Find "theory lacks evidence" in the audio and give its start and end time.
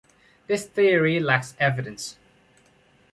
0.65-2.17